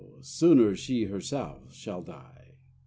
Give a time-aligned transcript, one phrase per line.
[0.21, 2.55] sooner she herself shall die.